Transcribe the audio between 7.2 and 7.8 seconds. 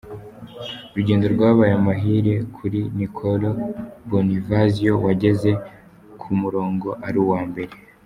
uwa mbere